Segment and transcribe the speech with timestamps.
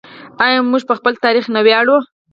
[0.45, 1.97] آیا موږ په خپل تاریخ نه ویاړو؟